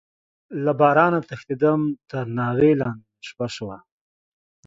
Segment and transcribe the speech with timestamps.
[0.63, 3.77] له بارانه تښتيدم، تر ناوې لاندې مې شپه شوه.